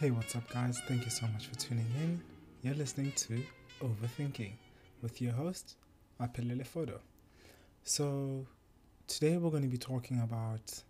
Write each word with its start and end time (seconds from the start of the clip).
Hey, 0.00 0.10
what's 0.10 0.34
up, 0.34 0.48
guys? 0.48 0.80
Thank 0.88 1.04
you 1.04 1.10
so 1.10 1.26
much 1.26 1.48
for 1.48 1.56
tuning 1.56 1.84
in. 1.98 2.22
You're 2.62 2.74
listening 2.74 3.12
to 3.16 3.44
Overthinking 3.82 4.52
with 5.02 5.20
your 5.20 5.32
host, 5.32 5.76
Apelele 6.18 6.66
Photo. 6.66 7.00
So, 7.84 8.46
today 9.06 9.36
we're 9.36 9.50
going 9.50 9.64
to 9.64 9.68
be 9.68 9.76
talking 9.76 10.20
about 10.20 10.82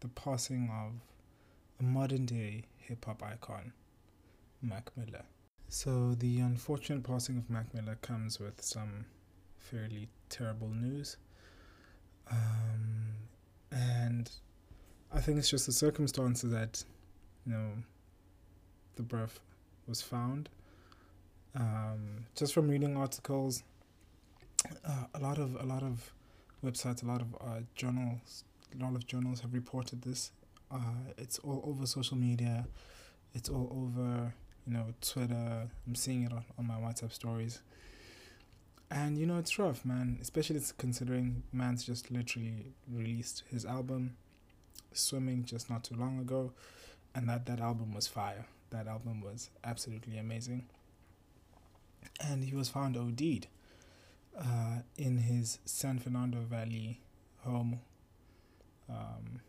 the 0.00 0.08
passing 0.08 0.68
of 0.68 0.94
a 1.78 1.84
modern 1.84 2.26
day 2.26 2.64
hip 2.78 3.04
hop 3.04 3.22
icon, 3.22 3.72
Mac 4.62 4.90
Miller. 4.96 5.22
So, 5.68 6.16
the 6.18 6.40
unfortunate 6.40 7.04
passing 7.04 7.36
of 7.38 7.48
Mac 7.48 7.72
Miller 7.72 7.96
comes 8.02 8.40
with 8.40 8.60
some 8.60 9.04
fairly 9.58 10.08
terrible 10.28 10.70
news. 10.70 11.18
Um, 12.28 13.14
and 13.70 14.28
I 15.12 15.20
think 15.20 15.38
it's 15.38 15.50
just 15.50 15.66
the 15.66 15.72
circumstances 15.72 16.50
that, 16.50 16.82
you 17.46 17.52
know, 17.52 17.70
the 18.96 19.02
birth 19.02 19.40
was 19.86 20.02
found. 20.02 20.48
Um, 21.54 22.26
just 22.34 22.52
from 22.52 22.68
reading 22.68 22.96
articles, 22.96 23.62
uh, 24.86 25.04
a 25.14 25.20
lot 25.20 25.38
of 25.38 25.56
a 25.60 25.64
lot 25.64 25.82
of 25.82 26.12
websites, 26.64 27.02
a 27.02 27.06
lot 27.06 27.22
of 27.22 27.34
uh, 27.40 27.60
journals, 27.74 28.44
a 28.78 28.82
lot 28.82 28.94
of 28.94 29.06
journals 29.06 29.40
have 29.40 29.54
reported 29.54 30.02
this. 30.02 30.32
Uh, 30.70 31.12
it's 31.16 31.38
all 31.38 31.62
over 31.64 31.86
social 31.86 32.16
media. 32.16 32.66
It's 33.34 33.48
all 33.48 33.68
over, 33.72 34.34
you 34.66 34.72
know, 34.72 34.86
Twitter. 35.00 35.68
I'm 35.86 35.94
seeing 35.94 36.24
it 36.24 36.32
on, 36.32 36.44
on 36.58 36.66
my 36.66 36.74
WhatsApp 36.74 37.12
stories. 37.12 37.60
And 38.90 39.18
you 39.18 39.26
know, 39.26 39.38
it's 39.38 39.58
rough, 39.58 39.84
man. 39.84 40.18
Especially 40.20 40.60
considering 40.78 41.42
man's 41.52 41.84
just 41.84 42.10
literally 42.10 42.72
released 42.90 43.44
his 43.50 43.64
album, 43.64 44.16
Swimming, 44.92 45.44
just 45.44 45.68
not 45.68 45.84
too 45.84 45.94
long 45.96 46.18
ago, 46.20 46.52
and 47.14 47.28
that 47.28 47.46
that 47.46 47.60
album 47.60 47.92
was 47.92 48.06
fire. 48.06 48.46
That 48.70 48.86
album 48.86 49.20
was 49.20 49.50
absolutely 49.64 50.18
amazing. 50.18 50.66
And 52.20 52.44
he 52.44 52.54
was 52.54 52.68
found 52.68 52.96
OD'd 52.96 53.46
uh, 54.38 54.78
in 54.96 55.18
his 55.18 55.58
San 55.64 55.98
Fernando 55.98 56.40
Valley 56.40 57.00
home. 57.40 57.80
Um, 58.88 59.40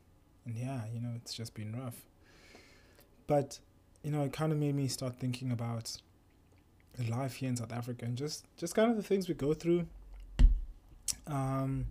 and 0.45 0.55
yeah, 0.55 0.81
you 0.93 0.99
know, 0.99 1.11
it's 1.15 1.33
just 1.33 1.53
been 1.53 1.75
rough. 1.77 2.05
But, 3.27 3.59
you 4.03 4.11
know, 4.11 4.23
it 4.23 4.33
kind 4.33 4.51
of 4.51 4.57
made 4.57 4.75
me 4.75 4.87
start 4.87 5.19
thinking 5.19 5.51
about 5.51 5.97
life 7.09 7.35
here 7.35 7.49
in 7.49 7.57
South 7.57 7.73
Africa 7.73 8.05
and 8.05 8.17
just, 8.17 8.45
just 8.57 8.73
kind 8.73 8.89
of 8.89 8.97
the 8.97 9.03
things 9.03 9.27
we 9.27 9.35
go 9.35 9.53
through. 9.53 9.85
Um, 11.27 11.87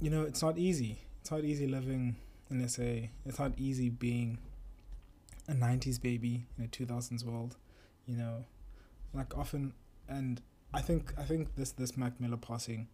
you 0.00 0.10
know, 0.10 0.22
it's 0.22 0.42
not 0.42 0.58
easy. 0.58 0.98
It's 1.20 1.30
not 1.30 1.44
easy 1.44 1.66
living 1.66 2.16
in 2.50 2.66
SA. 2.68 3.08
It's 3.26 3.38
not 3.38 3.52
easy 3.56 3.88
being 3.88 4.38
a 5.48 5.52
90s 5.52 6.00
baby 6.00 6.46
in 6.58 6.64
a 6.64 6.68
2000s 6.68 7.24
world, 7.24 7.56
you 8.06 8.16
know. 8.16 8.44
Like 9.14 9.36
often 9.36 9.72
and 10.08 10.40
I 10.72 10.80
think 10.80 11.14
I 11.18 11.22
think 11.22 11.54
this 11.56 11.72
this 11.72 11.96
Mac 11.96 12.20
Miller 12.20 12.36
passing 12.36 12.88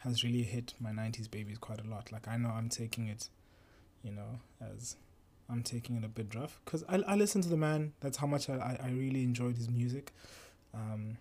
has 0.00 0.24
really 0.24 0.42
hit 0.42 0.74
my 0.80 0.90
90s 0.90 1.30
babies 1.30 1.58
quite 1.58 1.80
a 1.84 1.88
lot. 1.88 2.10
Like 2.10 2.26
I 2.26 2.36
know 2.36 2.48
I'm 2.48 2.68
taking 2.68 3.08
it, 3.08 3.28
you 4.02 4.10
know, 4.10 4.40
as 4.60 4.96
I'm 5.48 5.62
taking 5.62 5.96
it 5.96 6.04
a 6.04 6.08
bit 6.08 6.34
rough 6.34 6.60
because 6.64 6.84
I, 6.88 6.96
I 7.06 7.16
listen 7.16 7.42
to 7.42 7.48
the 7.48 7.56
man. 7.56 7.92
That's 8.00 8.18
how 8.18 8.26
much 8.26 8.48
I, 8.48 8.78
I 8.82 8.90
really 8.90 9.22
enjoyed 9.22 9.56
his 9.56 9.68
music. 9.68 10.12
Um, 10.72 11.18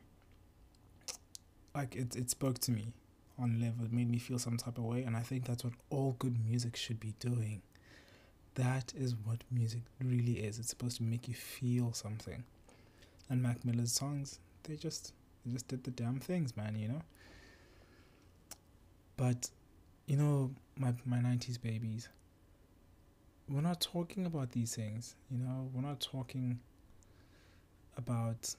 like 1.75 1.95
it, 1.95 2.15
it 2.15 2.29
spoke 2.29 2.59
to 2.59 2.71
me 2.71 2.93
on 3.37 3.59
level. 3.59 3.85
It 3.85 3.93
made 3.93 4.09
me 4.09 4.19
feel 4.19 4.39
some 4.39 4.57
type 4.57 4.77
of 4.77 4.83
way. 4.83 5.03
And 5.03 5.15
I 5.15 5.21
think 5.21 5.45
that's 5.45 5.63
what 5.63 5.73
all 5.89 6.15
good 6.19 6.35
music 6.45 6.75
should 6.75 6.99
be 6.99 7.15
doing. 7.19 7.61
That 8.59 8.91
is 8.93 9.15
what 9.23 9.41
music 9.49 9.83
really 10.03 10.33
is. 10.33 10.59
It's 10.59 10.67
supposed 10.67 10.97
to 10.97 11.03
make 11.03 11.29
you 11.29 11.33
feel 11.33 11.93
something. 11.93 12.43
And 13.29 13.41
Mac 13.41 13.63
Miller's 13.63 13.93
songs, 13.93 14.39
they 14.63 14.75
just 14.75 15.13
they 15.45 15.53
just 15.53 15.69
did 15.69 15.85
the 15.85 15.91
damn 15.91 16.19
things, 16.19 16.57
man, 16.57 16.75
you 16.75 16.89
know? 16.89 17.01
But 19.15 19.49
you 20.07 20.17
know, 20.17 20.51
my 20.77 20.93
my 21.05 21.21
nineties 21.21 21.57
babies, 21.57 22.09
we're 23.47 23.61
not 23.61 23.79
talking 23.79 24.25
about 24.25 24.51
these 24.51 24.75
things, 24.75 25.15
you 25.31 25.37
know, 25.37 25.69
we're 25.73 25.87
not 25.87 26.01
talking 26.01 26.59
about 27.95 28.53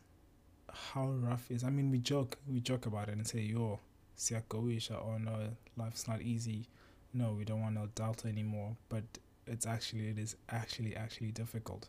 how 0.72 1.09
rough 1.10 1.50
is. 1.50 1.62
I 1.62 1.69
mean 1.69 1.91
we 1.91 1.99
joke 1.99 2.39
we 2.50 2.60
joke 2.60 2.87
about 2.87 3.10
it 3.10 3.16
and 3.19 3.27
say, 3.27 3.41
yo, 3.41 3.81
siyagoisha 4.16 4.93
or 4.93 5.16
oh, 5.16 5.19
no, 5.19 5.50
life's 5.77 6.09
not 6.09 6.22
easy. 6.22 6.69
No, 7.12 7.34
we 7.37 7.44
don't 7.44 7.60
want 7.60 7.75
no 7.75 7.89
delta 7.94 8.28
anymore. 8.28 8.78
But 8.89 9.05
it's 9.50 9.66
actually 9.66 10.09
it 10.09 10.19
is 10.19 10.37
actually 10.49 10.97
actually 10.97 11.33
difficult. 11.33 11.88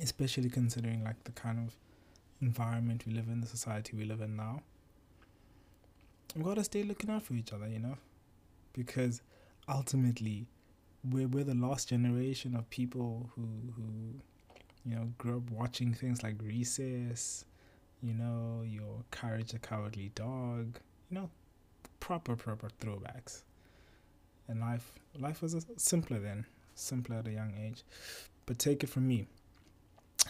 Especially 0.00 0.48
considering 0.48 1.04
like 1.04 1.22
the 1.24 1.32
kind 1.32 1.58
of 1.58 1.76
environment 2.40 3.04
we 3.06 3.12
live 3.12 3.28
in 3.28 3.40
the 3.40 3.46
society 3.46 3.96
we 3.96 4.04
live 4.04 4.20
in 4.20 4.36
now. 4.36 4.62
We 6.34 6.42
gotta 6.42 6.64
stay 6.64 6.82
looking 6.82 7.10
out 7.10 7.22
for 7.22 7.34
each 7.34 7.52
other 7.52 7.68
you 7.68 7.78
know? 7.78 7.98
Because 8.72 9.20
ultimately 9.68 10.46
we're, 11.10 11.28
we're 11.28 11.44
the 11.44 11.54
last 11.54 11.88
generation 11.88 12.54
of 12.54 12.68
people 12.70 13.30
who 13.34 13.42
who 13.76 13.82
you 14.84 14.96
know 14.96 15.12
grew 15.18 15.36
up 15.36 15.50
watching 15.50 15.94
things 15.94 16.22
like 16.22 16.36
recess 16.42 17.44
you 18.02 18.14
know 18.14 18.62
your 18.64 19.04
courage 19.10 19.52
the 19.52 19.58
cowardly 19.58 20.10
dog 20.14 20.78
you 21.10 21.16
know 21.18 21.30
proper 22.00 22.34
proper 22.34 22.68
throwbacks 22.80 23.42
and 24.48 24.60
life 24.60 24.92
life 25.18 25.42
was 25.42 25.66
simpler 25.76 26.18
then, 26.18 26.46
simpler 26.74 27.16
at 27.16 27.28
a 27.28 27.32
young 27.32 27.54
age. 27.58 27.82
But 28.46 28.58
take 28.58 28.82
it 28.82 28.88
from 28.88 29.06
me, 29.06 29.26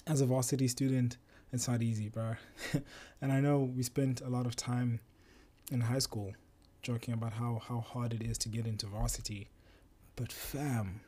as 0.07 0.21
a 0.21 0.27
varsity 0.27 0.69
student, 0.69 1.17
it's 1.53 1.69
not 1.69 1.83
easy, 1.83 2.09
bro. 2.09 2.37
and 3.21 3.33
I 3.33 3.41
know 3.41 3.61
we 3.61 3.83
spent 3.83 4.21
a 4.21 4.29
lot 4.29 4.47
of 4.47 4.57
time 4.57 5.01
in 5.71 5.81
high 5.81 5.99
school 5.99 6.33
joking 6.83 7.15
about 7.15 7.33
how, 7.35 7.61
how 7.67 7.81
hard 7.81 8.13
it 8.13 8.23
is 8.23 8.37
to 8.39 8.49
get 8.49 8.67
into 8.67 8.87
varsity. 8.87 9.49
But 10.17 10.33
fam, 10.33 11.01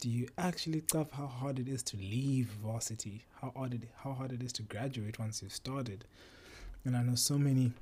do 0.00 0.08
you 0.08 0.28
actually 0.36 0.80
stuff 0.80 1.12
how 1.12 1.26
hard 1.26 1.58
it 1.58 1.68
is 1.68 1.82
to 1.84 1.96
leave 1.96 2.48
varsity? 2.62 3.24
How 3.40 3.52
hard 3.56 3.74
it 3.74 3.82
how 3.96 4.12
hard 4.12 4.32
it 4.32 4.42
is 4.42 4.52
to 4.54 4.62
graduate 4.62 5.18
once 5.18 5.42
you've 5.42 5.52
started? 5.52 6.04
And 6.84 6.96
I 6.96 7.02
know 7.02 7.14
so 7.14 7.38
many 7.38 7.72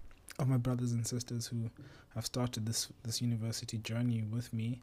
of 0.41 0.49
my 0.49 0.57
brothers 0.57 0.93
and 0.93 1.07
sisters 1.07 1.47
who 1.47 1.71
have 2.15 2.27
started 2.27 2.67
this 2.67 2.89
this 3.05 3.21
university 3.21 3.79
journey 3.79 4.23
with 4.23 4.53
me. 4.53 4.81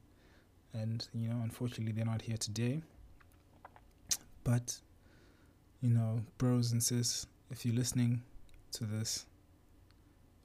And 0.73 1.07
you 1.13 1.27
know 1.29 1.39
unfortunately 1.41 1.91
they're 1.93 2.05
not 2.05 2.21
here 2.21 2.37
today. 2.37 2.81
But 4.43 4.79
you 5.81 5.89
know 5.89 6.21
bros 6.37 6.71
and 6.71 6.81
sis 6.81 7.25
if 7.51 7.65
you're 7.65 7.75
listening 7.75 8.21
to 8.71 8.83
this 8.85 9.25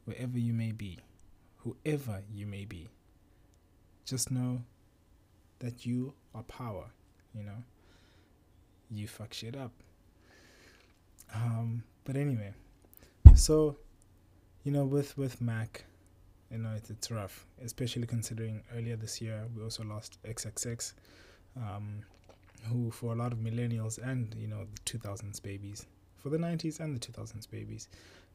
wherever 0.05 0.39
you 0.39 0.53
may 0.53 0.73
be 0.73 0.99
whoever 1.59 2.23
you 2.33 2.47
may 2.47 2.65
be 2.65 2.89
just 4.05 4.31
know 4.31 4.63
that 5.61 5.87
you 5.87 6.13
are 6.35 6.43
power 6.45 6.87
you 7.35 7.43
know. 7.43 7.65
You 8.91 9.09
fuck 9.09 9.33
shit 9.33 9.57
up. 9.57 9.73
Um 11.35 11.83
but 12.05 12.17
anyway 12.17 12.53
so 13.35 13.77
you 14.65 14.73
know 14.73 14.85
with 14.85 15.17
with 15.17 15.41
mac 15.41 15.85
you 16.51 16.59
know 16.59 16.71
it's, 16.77 16.91
it's 16.91 17.11
rough 17.11 17.47
especially 17.65 18.07
considering 18.07 18.63
earlier 18.77 18.97
this 18.97 19.21
year 19.21 19.45
we 19.57 19.63
also 19.63 19.83
lost 19.85 20.19
xxx 20.25 20.93
um, 21.57 22.01
who 22.69 22.91
for 22.91 23.13
a 23.13 23.17
lot 23.17 23.33
of 23.33 23.39
millennials 23.39 23.99
and 24.03 24.35
you 24.39 24.47
know 24.47 24.65
the 24.75 24.99
2000s 24.99 25.43
babies 25.43 25.87
for 26.17 26.29
the 26.29 26.39
90s 26.39 26.81
and 26.81 26.97
the 26.97 27.01
2000s 27.13 27.51
babies 27.51 27.89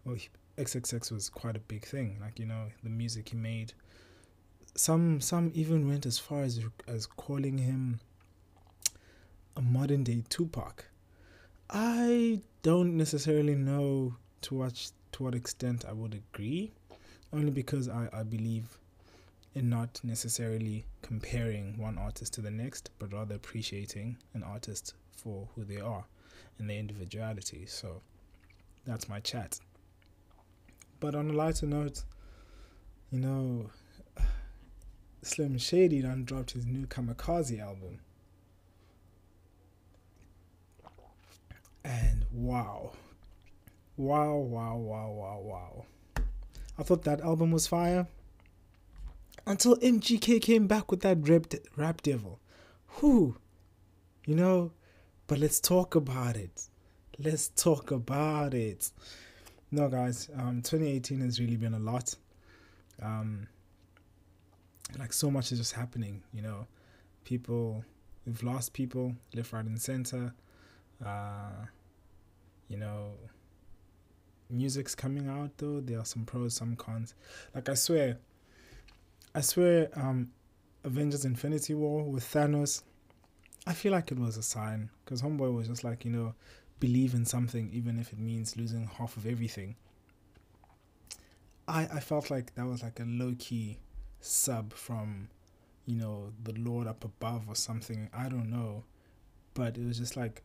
well 0.06 0.15
he, 0.15 0.29
xxx 0.57 1.12
was 1.12 1.29
quite 1.29 1.56
a 1.56 1.62
big 1.62 1.85
thing 1.85 2.18
like 2.21 2.39
you 2.39 2.45
know 2.45 2.65
the 2.83 2.89
music 2.89 3.29
he 3.29 3.35
made 3.35 3.74
some 4.75 5.19
some 5.19 5.51
even 5.56 5.88
went 5.88 6.06
as 6.06 6.19
far 6.19 6.44
as 6.44 6.59
as 6.88 7.06
calling 7.06 7.57
him 7.57 8.00
a 9.57 9.62
modern 9.62 10.03
day 10.03 10.24
Tupac. 10.29 10.85
I 11.69 12.41
don't 12.62 12.95
necessarily 12.95 13.56
know 13.56 14.15
to 14.41 14.56
what 14.56 14.91
to 15.17 15.23
what 15.23 15.33
extent 15.33 15.83
I 15.87 15.93
would 15.93 16.13
agree 16.13 16.71
only 17.33 17.49
because 17.49 17.89
I, 17.89 18.07
I 18.13 18.21
believe 18.21 18.77
in 19.55 19.67
not 19.67 19.99
necessarily 20.03 20.85
comparing 21.01 21.75
one 21.77 21.97
artist 21.97 22.33
to 22.33 22.41
the 22.41 22.51
next, 22.51 22.91
but 22.99 23.11
rather 23.11 23.33
appreciating 23.33 24.17
an 24.35 24.43
artist 24.43 24.93
for 25.11 25.47
who 25.55 25.63
they 25.63 25.81
are 25.81 26.05
and 26.59 26.69
their 26.69 26.77
individuality. 26.77 27.65
So 27.65 28.01
that's 28.85 29.09
my 29.09 29.19
chat. 29.19 29.59
But 30.99 31.15
on 31.15 31.31
a 31.31 31.33
lighter 31.33 31.65
note, 31.65 32.03
you 33.11 33.19
know, 33.19 33.71
Slim 35.23 35.57
Shady 35.57 36.03
done 36.03 36.25
dropped 36.25 36.51
his 36.51 36.67
new 36.67 36.85
Kamikaze 36.85 37.59
album. 37.59 37.99
And 41.83 42.23
wow. 42.31 42.91
Wow, 43.97 44.35
wow, 44.35 44.77
wow, 44.77 45.09
wow, 45.09 45.39
wow. 45.41 45.85
I 46.77 46.83
thought 46.83 47.03
that 47.05 47.21
album 47.21 47.51
was 47.51 47.65
fire. 47.65 48.07
Until 49.47 49.75
MGK 49.77 50.39
came 50.39 50.67
back 50.67 50.91
with 50.91 51.01
that 51.01 51.27
rap, 51.27 51.47
rap 51.75 52.01
devil. 52.03 52.39
who, 52.88 53.38
you 54.25 54.35
know, 54.35 54.71
but 55.25 55.39
let's 55.39 55.59
talk 55.59 55.95
about 55.95 56.35
it. 56.35 56.67
Let's 57.17 57.49
talk 57.49 57.89
about 57.89 58.53
it. 58.53 58.91
No, 59.71 59.89
guys, 59.89 60.29
um, 60.38 60.61
2018 60.61 61.21
has 61.21 61.39
really 61.39 61.57
been 61.57 61.73
a 61.73 61.79
lot. 61.79 62.15
Um, 63.01 63.47
like 65.00 65.11
so 65.11 65.31
much 65.31 65.51
is 65.51 65.57
just 65.57 65.73
happening, 65.73 66.21
you 66.33 66.41
know. 66.41 66.67
People, 67.23 67.83
we've 68.25 68.43
lost 68.43 68.73
people 68.73 69.15
left, 69.33 69.53
right, 69.53 69.65
and 69.65 69.81
center. 69.81 70.33
Uh, 71.03 71.65
you 72.69 72.77
know, 72.77 73.11
music's 74.49 74.95
coming 74.95 75.27
out 75.27 75.51
though. 75.57 75.79
There 75.79 75.99
are 75.99 76.05
some 76.05 76.25
pros, 76.25 76.55
some 76.55 76.75
cons. 76.75 77.13
Like 77.53 77.69
I 77.69 77.73
swear, 77.73 78.17
I 79.35 79.41
swear, 79.41 79.89
um, 79.95 80.31
Avengers: 80.83 81.25
Infinity 81.25 81.73
War 81.73 82.03
with 82.03 82.23
Thanos. 82.23 82.83
I 83.65 83.73
feel 83.73 83.91
like 83.91 84.11
it 84.11 84.19
was 84.19 84.38
a 84.38 84.44
sign 84.44 84.89
because 85.03 85.21
Homeboy 85.21 85.53
was 85.53 85.67
just 85.67 85.83
like 85.83 86.05
you 86.05 86.11
know, 86.11 86.33
believe 86.79 87.13
in 87.13 87.25
something 87.25 87.69
even 87.73 87.99
if 87.99 88.13
it 88.13 88.19
means 88.19 88.55
losing 88.57 88.88
half 88.97 89.17
of 89.17 89.25
everything. 89.25 89.75
I 91.67 91.88
I 91.93 92.00
felt 92.00 92.29
like 92.31 92.55
that 92.55 92.65
was 92.65 92.83
like 92.83 93.00
a 93.00 93.05
low 93.05 93.35
key 93.38 93.79
sub 94.21 94.73
from, 94.73 95.29
you 95.85 95.95
know, 95.95 96.31
the 96.43 96.53
Lord 96.53 96.88
up 96.88 97.03
above 97.03 97.47
or 97.47 97.55
something. 97.55 98.09
I 98.13 98.29
don't 98.29 98.50
know, 98.50 98.83
but 99.53 99.77
it 99.77 99.85
was 99.85 99.97
just 99.97 100.15
like 100.15 100.43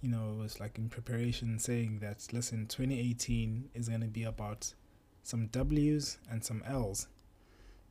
you 0.00 0.08
know, 0.08 0.30
it 0.30 0.42
was 0.42 0.60
like 0.60 0.78
in 0.78 0.88
preparation 0.88 1.58
saying 1.58 1.98
that, 2.00 2.26
listen, 2.32 2.66
2018 2.66 3.70
is 3.74 3.88
going 3.88 4.00
to 4.00 4.06
be 4.06 4.24
about 4.24 4.72
some 5.22 5.46
W's 5.48 6.18
and 6.30 6.44
some 6.44 6.62
L's. 6.66 7.08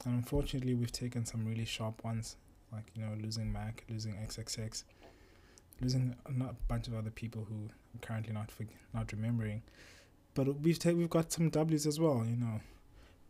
And 0.05 0.15
unfortunately, 0.15 0.73
we've 0.73 0.91
taken 0.91 1.25
some 1.25 1.45
really 1.45 1.65
sharp 1.65 2.03
ones, 2.03 2.37
like, 2.71 2.85
you 2.95 3.03
know, 3.03 3.13
losing 3.21 3.51
Mac, 3.51 3.83
losing 3.89 4.13
XXX, 4.13 4.83
losing 5.81 6.15
a 6.25 6.53
bunch 6.67 6.87
of 6.87 6.95
other 6.95 7.11
people 7.11 7.45
who 7.47 7.69
I'm 7.93 7.99
currently 8.01 8.33
not 8.33 8.51
not 8.93 9.11
remembering. 9.11 9.61
But 10.33 10.61
we've 10.61 10.79
ta- 10.79 10.91
we've 10.91 11.09
got 11.09 11.31
some 11.31 11.49
W's 11.49 11.85
as 11.85 11.99
well, 11.99 12.25
you 12.25 12.37
know. 12.37 12.61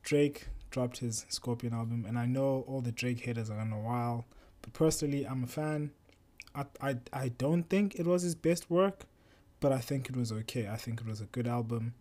Drake 0.04 0.48
dropped 0.70 1.00
his 1.00 1.26
Scorpion 1.30 1.74
album, 1.74 2.06
and 2.08 2.18
I 2.18 2.26
know 2.26 2.64
all 2.68 2.82
the 2.82 2.92
Drake 2.92 3.22
haters 3.22 3.50
are 3.50 3.60
on 3.60 3.74
a 3.74 3.80
while, 3.80 4.26
but 4.62 4.74
personally, 4.74 5.26
I'm 5.26 5.44
a 5.44 5.48
fan. 5.48 5.92
I, 6.82 6.98
I, 7.14 7.30
don't 7.30 7.64
think 7.64 7.96
it 7.96 8.06
was 8.08 8.24
his 8.24 8.36
best 8.36 8.70
work, 8.70 9.06
but 9.60 9.72
I 9.72 9.80
think 9.80 10.10
it 10.10 10.16
was 10.16 10.32
okay. 10.32 10.68
I 10.68 10.78
think 10.78 11.02
it 11.02 11.08
was 11.08 11.22
a 11.22 11.26
good 11.26 11.48
album, 11.48 11.94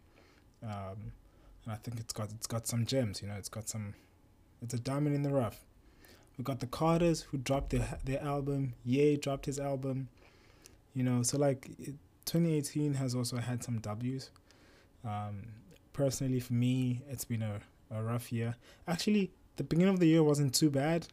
um, 0.62 1.12
and 1.64 1.72
I 1.72 1.76
think 1.76 2.00
it's 2.00 2.12
got 2.12 2.30
it's 2.32 2.46
got 2.46 2.66
some 2.66 2.86
gems. 2.86 3.20
You 3.22 3.28
know, 3.28 3.34
it's 3.34 3.48
got 3.48 3.68
some, 3.68 3.94
it's 4.62 4.74
a 4.74 4.78
diamond 4.78 5.14
in 5.14 5.22
the 5.22 5.30
rough. 5.30 5.64
We 6.36 6.44
got 6.44 6.60
the 6.60 6.66
Carters 6.66 7.22
who 7.22 7.38
dropped 7.38 7.70
their 7.70 7.98
their 8.04 8.22
album. 8.22 8.74
Ye 8.84 9.16
dropped 9.16 9.46
his 9.46 9.58
album. 9.58 10.08
You 10.94 11.04
know, 11.04 11.22
so 11.22 11.38
like, 11.38 11.68
it, 11.78 11.94
2018 12.24 12.94
has 12.94 13.14
also 13.14 13.36
had 13.36 13.62
some 13.62 13.78
W's. 13.78 14.30
Um, 15.04 15.42
personally, 15.92 16.40
for 16.40 16.54
me, 16.54 17.02
it's 17.08 17.24
been 17.24 17.42
a, 17.42 17.60
a 17.90 18.02
rough 18.02 18.32
year. 18.32 18.56
Actually, 18.86 19.30
the 19.56 19.64
beginning 19.64 19.94
of 19.94 20.00
the 20.00 20.06
year 20.06 20.22
wasn't 20.22 20.54
too 20.54 20.70
bad, 20.70 21.06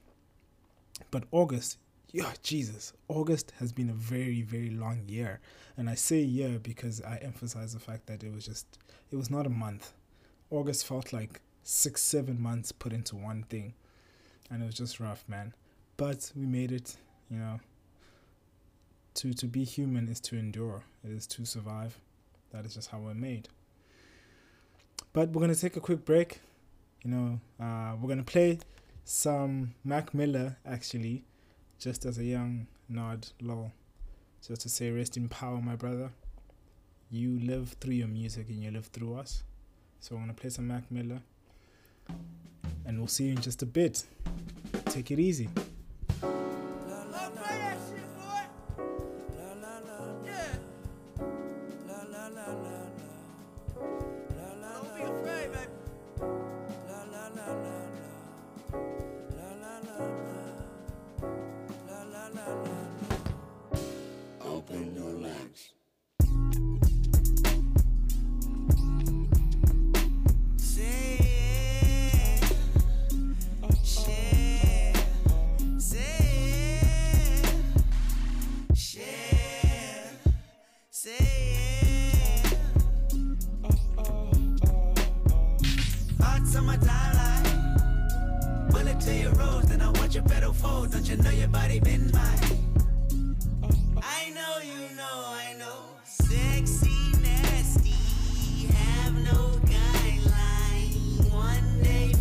but 1.11 1.23
August 1.31 1.77
yeah, 2.15 2.31
Jesus, 2.43 2.93
August 3.09 3.51
has 3.59 3.73
been 3.73 3.89
a 3.89 3.93
very, 3.93 4.41
very 4.41 4.69
long 4.69 5.03
year. 5.05 5.41
And 5.75 5.89
I 5.89 5.95
say 5.95 6.21
year 6.21 6.59
because 6.59 7.01
I 7.01 7.17
emphasize 7.17 7.73
the 7.73 7.79
fact 7.81 8.05
that 8.07 8.23
it 8.23 8.33
was 8.33 8.45
just, 8.45 8.79
it 9.11 9.17
was 9.17 9.29
not 9.29 9.45
a 9.45 9.49
month. 9.49 9.91
August 10.49 10.87
felt 10.87 11.11
like 11.11 11.41
six, 11.63 12.01
seven 12.01 12.41
months 12.41 12.71
put 12.71 12.93
into 12.93 13.17
one 13.17 13.43
thing. 13.43 13.73
And 14.49 14.63
it 14.63 14.65
was 14.65 14.75
just 14.75 15.01
rough, 15.01 15.25
man. 15.27 15.53
But 15.97 16.31
we 16.37 16.45
made 16.45 16.71
it, 16.71 16.95
you 17.29 17.37
know. 17.37 17.59
To, 19.15 19.33
to 19.33 19.45
be 19.45 19.65
human 19.65 20.07
is 20.07 20.21
to 20.21 20.37
endure, 20.37 20.83
it 21.03 21.11
is 21.11 21.27
to 21.27 21.45
survive. 21.45 21.99
That 22.51 22.65
is 22.65 22.75
just 22.75 22.91
how 22.91 22.99
we're 22.99 23.13
made. 23.13 23.49
But 25.11 25.31
we're 25.31 25.41
going 25.41 25.53
to 25.53 25.59
take 25.59 25.75
a 25.75 25.81
quick 25.81 26.05
break. 26.05 26.39
You 27.03 27.11
know, 27.11 27.39
uh, 27.59 27.95
we're 27.99 28.07
going 28.07 28.23
to 28.23 28.31
play 28.31 28.59
some 29.03 29.73
Mac 29.83 30.13
Miller 30.13 30.55
actually 30.65 31.25
just 31.85 32.03
as 32.03 32.17
a 32.17 32.23
young 32.23 32.65
nod, 32.89 33.27
lol. 33.43 33.71
Just 34.41 34.61
to 34.61 34.69
say, 34.69 34.89
rest 34.89 35.17
in 35.17 35.29
power, 35.29 35.61
my 35.61 35.75
brother. 35.75 36.09
You 37.11 37.39
live 37.39 37.75
through 37.79 37.93
your 37.93 38.07
music 38.07 38.49
and 38.49 38.63
you 38.63 38.71
live 38.71 38.87
through 38.87 39.13
us. 39.13 39.43
So 39.99 40.15
I'm 40.15 40.23
gonna 40.23 40.33
play 40.33 40.49
some 40.49 40.67
Mac 40.67 40.89
Miller. 40.89 41.21
And 42.87 42.97
we'll 42.97 43.07
see 43.07 43.25
you 43.25 43.33
in 43.33 43.39
just 43.39 43.61
a 43.61 43.67
bit. 43.67 44.03
Take 44.85 45.11
it 45.11 45.19
easy. 45.19 45.47
Don't 90.65 91.07
you 91.09 91.17
know 91.17 91.29
your 91.29 91.47
body 91.49 91.79
been 91.79 92.09
mine? 92.11 92.65
I 94.01 94.29
know 94.31 94.57
you 94.63 94.95
know, 94.95 95.25
I 95.27 95.53
know. 95.59 95.83
Sexy, 96.03 97.11
nasty, 97.21 97.91
have 98.73 99.13
no 99.13 99.59
guideline. 99.65 101.31
One 101.31 101.83
day 101.83 102.11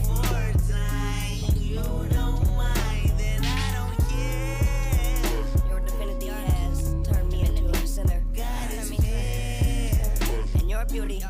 time, 0.68 1.56
you 1.56 1.76
don't 2.10 2.46
mind, 2.56 3.12
then 3.16 3.40
I 3.42 3.72
don't 3.76 3.98
care. 4.10 5.70
Your 5.70 5.80
divinity 5.80 6.26
has 6.26 6.94
turned 7.04 7.30
me 7.30 7.40
into 7.42 7.64
a 7.70 7.86
sinner. 7.86 8.22
God 8.36 8.72
is 8.72 8.90
fair. 8.94 10.12
And 10.58 10.68
your 10.68 10.84
beauty 10.86 11.22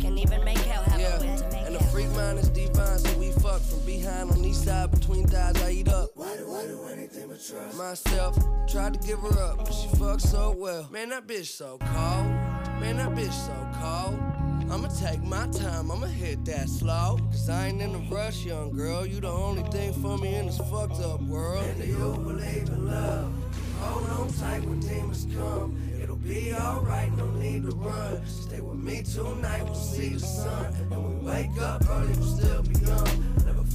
can 0.00 0.18
even 0.18 0.44
make 0.44 0.58
hell 0.58 0.82
have 0.84 1.00
yeah. 1.00 1.16
a 1.16 1.20
winter. 1.20 1.44
And 1.66 1.74
the 1.74 1.84
freak 1.84 2.10
mind 2.10 2.38
is 2.38 2.48
divine, 2.48 2.98
so 2.98 3.18
we 3.18 3.30
fuck 3.32 3.60
from 3.60 3.80
behind 3.86 4.30
on 4.30 4.42
these 4.42 4.64
side 4.64 4.90
between 4.90 5.26
thighs. 5.26 5.62
I 5.62 5.70
bitch 11.26 11.46
so 11.46 11.78
cold. 11.78 12.26
Man, 12.80 12.96
that 12.96 13.14
bitch 13.14 13.32
so 13.32 13.68
cold. 13.80 14.18
I'ma 14.72 14.88
take 14.88 15.22
my 15.22 15.46
time, 15.48 15.90
I'ma 15.90 16.06
hit 16.06 16.44
that 16.46 16.70
slow. 16.70 17.18
Cause 17.30 17.50
I 17.50 17.68
ain't 17.68 17.82
in 17.82 17.94
a 17.94 17.98
rush, 18.10 18.46
young 18.46 18.72
girl. 18.72 19.04
You 19.04 19.20
the 19.20 19.28
only 19.28 19.62
thing 19.64 19.92
for 19.92 20.16
me 20.16 20.36
in 20.36 20.46
this 20.46 20.56
fucked 20.56 21.00
up 21.02 21.20
world. 21.22 21.64
And 21.64 21.82
do 21.82 21.86
you 21.86 22.14
believe 22.24 22.68
in 22.68 22.86
love? 22.86 23.32
Hold 23.80 24.08
on 24.08 24.32
tight 24.32 24.64
when 24.64 24.80
demons 24.80 25.26
come. 25.36 25.78
It'll 26.02 26.16
be 26.16 26.54
alright, 26.54 27.12
no 27.16 27.26
need 27.32 27.64
to 27.64 27.76
run. 27.76 28.26
Stay 28.26 28.60
with 28.60 28.78
me 28.78 29.02
tonight, 29.02 29.64
we'll 29.64 29.74
see 29.74 30.14
the 30.14 30.20
sun. 30.20 30.74
And 30.90 31.20
we 31.20 31.30
wake 31.30 31.60
up 31.60 31.84
early, 31.90 32.14
we'll 32.14 32.36
still 32.36 32.62
be 32.62 32.78
young. 32.86 33.25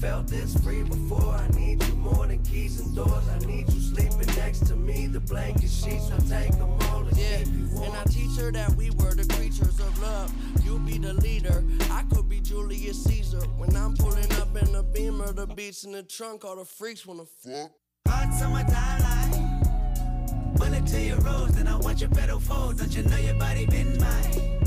Felt 0.01 0.25
this 0.25 0.58
free 0.63 0.81
before. 0.81 1.36
I 1.36 1.48
need 1.50 1.84
you 1.84 1.93
more 1.93 2.25
than 2.25 2.41
keys 2.43 2.79
and 2.79 2.96
doors. 2.96 3.24
I 3.29 3.38
need 3.46 3.72
you 3.72 3.79
sleeping 3.79 4.36
next 4.36 4.65
to 4.65 4.75
me. 4.75 5.05
The 5.05 5.20
blanket 5.20 5.70
sheets, 5.70 6.10
I 6.12 6.17
take 6.27 6.58
them 6.58 6.72
all 6.89 7.05
to 7.05 7.15
yeah. 7.15 7.43
And 7.84 7.93
I 7.96 8.03
teach 8.05 8.36
her 8.39 8.51
that 8.51 8.72
we 8.72 8.89
were 8.89 9.13
the 9.13 9.31
creatures 9.36 9.79
of 9.79 10.01
love. 10.01 10.34
You 10.65 10.79
be 10.79 10.98
the 10.98 11.13
leader. 11.13 11.63
I 11.91 12.01
could 12.12 12.27
be 12.27 12.39
Julius 12.39 13.03
Caesar. 13.03 13.41
When 13.58 13.75
I'm 13.75 13.96
pulling 13.96 14.31
up 14.41 14.55
in 14.58 14.72
the 14.74 14.81
beamer, 14.81 15.34
the 15.34 15.46
beats 15.46 15.84
in 15.84 15.91
the 15.91 16.01
trunk, 16.01 16.46
all 16.46 16.55
the 16.55 16.65
freaks 16.65 17.05
wanna 17.05 17.25
fuck. 17.25 17.70
Hearts 18.08 18.41
on 18.41 18.53
my 18.53 18.63
timeline. 18.63 20.58
Bullet 20.58 20.88
to 20.88 21.00
your 21.00 21.17
rose, 21.17 21.51
then 21.51 21.67
I 21.67 21.77
want 21.77 22.01
your 22.01 22.10
pedal 22.10 22.39
fold. 22.39 22.79
Don't 22.79 22.96
you 22.96 23.03
know 23.03 23.17
your 23.17 23.36
body 23.36 23.67
been 23.67 24.00
mine? 24.00 24.58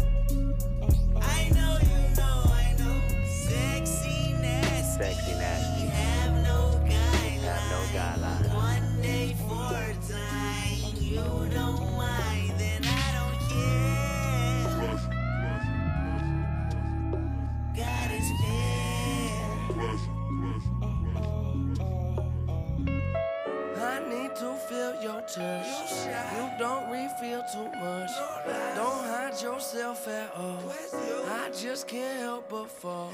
I 1.20 1.50
know 1.50 1.78
you 1.82 1.93
Sexy 4.96 5.34
nasty. 5.34 5.86
Have 5.88 6.32
no 6.44 6.70
guidelines. 6.86 7.42
Have 7.42 7.68
no 7.68 7.98
guidelines. 7.98 8.23
feel 24.68 25.02
your 25.02 25.20
touch. 25.22 25.66
You, 26.06 26.42
you 26.42 26.50
don't 26.58 26.90
refill 26.90 27.42
too 27.52 27.64
much. 27.78 28.10
No 28.16 28.74
don't 28.76 29.04
hide 29.04 29.40
yourself 29.42 30.08
at 30.08 30.34
all. 30.36 30.62
You. 30.92 31.22
I 31.28 31.50
just 31.50 31.86
can't 31.86 32.18
help 32.18 32.48
but 32.48 32.70
fall. 32.70 33.12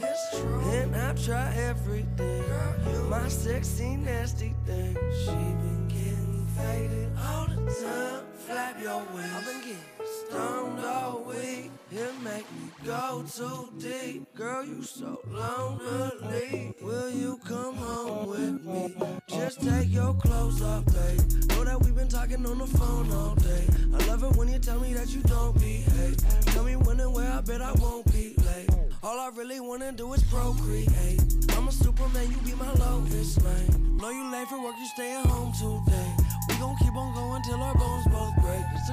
And 0.72 0.94
I 0.94 1.14
try 1.14 1.52
everything. 1.56 2.42
Girl, 2.42 3.08
My 3.08 3.28
sexy, 3.28 3.96
nasty 3.96 4.54
thing. 4.66 4.96
She 5.24 5.30
been 5.30 5.88
getting 5.88 6.46
faded 6.56 7.10
all 7.26 7.46
the 7.46 7.56
time. 7.56 8.24
Flap 8.46 8.80
your 8.80 9.02
wings. 9.12 9.32
I've 9.36 9.44
been 9.44 9.60
getting 9.60 9.99
stoned 10.30 10.84
all 10.84 11.24
week. 11.24 11.70
It 11.90 12.14
make 12.22 12.46
me 12.52 12.70
go 12.84 13.24
too 13.36 13.68
deep. 13.78 14.32
Girl, 14.34 14.64
you 14.64 14.82
so 14.82 15.20
lonely. 15.26 16.74
Will 16.80 17.10
you 17.10 17.38
come 17.44 17.74
home 17.74 18.28
with 18.28 18.64
me? 18.64 18.94
Just 19.26 19.60
take 19.60 19.90
your 19.90 20.14
clothes 20.14 20.62
off, 20.62 20.84
babe. 20.86 21.20
Know 21.48 21.64
that 21.64 21.80
we've 21.80 21.96
been 21.96 22.08
talking 22.08 22.46
on 22.46 22.58
the 22.58 22.66
phone 22.66 23.10
all 23.12 23.34
day. 23.34 23.66
I 23.92 24.06
love 24.06 24.22
it 24.22 24.36
when 24.36 24.48
you 24.48 24.58
tell 24.58 24.78
me 24.78 24.94
that 24.94 25.08
you 25.08 25.20
don't 25.22 25.58
behave. 25.58 26.16
Tell 26.52 26.64
me 26.64 26.76
when 26.76 27.00
and 27.00 27.12
where, 27.12 27.30
I 27.30 27.40
bet 27.40 27.60
I 27.60 27.72
won't 27.72 28.06
be 28.12 28.34
late. 28.38 28.70
All 29.02 29.18
I 29.18 29.30
really 29.34 29.60
wanna 29.60 29.92
do 29.92 30.12
is 30.12 30.22
procreate. 30.24 31.20
I'm 31.56 31.66
a 31.68 31.72
superman, 31.72 32.30
you 32.30 32.36
be 32.38 32.54
my 32.54 32.72
Lois 32.74 33.36
Lane. 33.42 33.96
Know 33.96 34.10
you 34.10 34.30
late 34.30 34.46
for 34.46 34.62
work, 34.62 34.76
you 34.78 34.86
stay 34.86 35.12
at 35.16 35.26
home 35.26 35.52
today. 35.52 36.10
We 36.48 36.54
gon' 36.56 36.76
keep 36.78 36.94
on 36.94 37.14
going 37.14 37.42
till 37.42 37.60
our 37.60 37.74
bones 37.74 38.06
both 38.08 38.39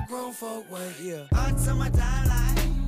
break. 0.08 0.20
It's 0.20 0.42
a 0.42 0.46
grown 0.48 0.64
folk 0.66 0.72
way, 0.72 0.94
yeah. 1.02 1.28
Hearts 1.34 1.68
on 1.68 1.78
my 1.78 1.90
timeline. 1.90 2.86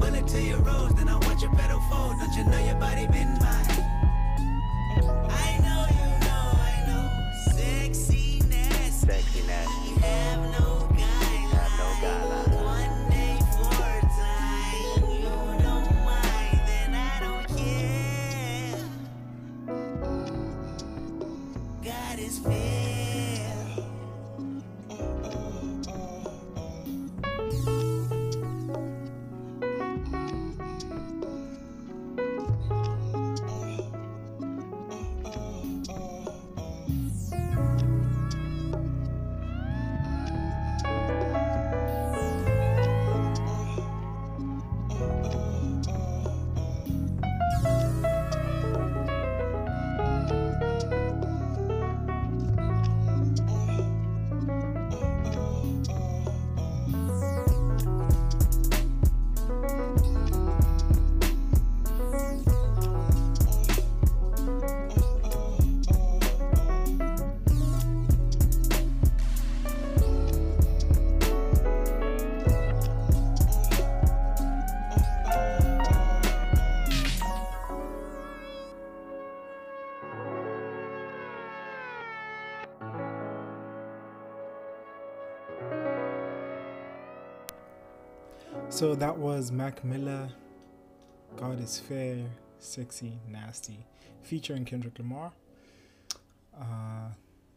Bullet 0.00 0.26
to 0.28 0.40
your 0.42 0.58
rose, 0.58 0.94
then 0.94 1.08
I 1.08 1.18
want 1.18 1.40
your 1.40 1.52
pedal 1.54 1.80
fold. 1.90 2.18
Don't 2.18 2.34
you 2.36 2.44
know 2.44 2.64
your 2.64 2.76
body 2.76 3.06
been 3.06 3.38
mine? 3.40 3.84
I 5.30 5.58
know 5.62 5.86
you 5.90 6.06
know, 6.26 6.52
I 6.54 6.84
know. 6.86 7.10
Sexy, 7.52 8.40
nasty. 8.48 9.06
Sexy 9.06 9.42
nasty. 9.46 10.00
Have 10.00 10.40
no 10.58 10.88
guidelines. 10.92 11.50
Have 11.52 11.78
no 11.78 11.86
guidelines. 12.02 12.64
One 12.64 13.10
day 13.10 13.38
for 13.52 13.86
a 13.88 14.00
time. 14.18 15.04
You 15.10 15.34
don't 15.62 15.90
mind, 16.04 16.60
then 16.66 16.90
I 16.94 17.20
don't 17.20 17.46
care. 17.56 18.78
God 21.84 22.18
is 22.18 22.38
fair. 22.38 22.91
So 88.82 88.96
that 88.96 89.16
was 89.16 89.52
Mac 89.52 89.84
Miller, 89.84 90.28
God 91.36 91.62
is 91.62 91.78
Fair, 91.78 92.18
Sexy, 92.58 93.12
Nasty, 93.28 93.86
featuring 94.22 94.64
Kendrick 94.64 94.98
Lamar. 94.98 95.30
Uh, 96.60 97.10